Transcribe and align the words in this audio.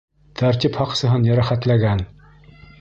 Тәртип 0.39 0.79
һаҡсыһын 0.85 1.29
йәрәхәтләгән 1.29 2.05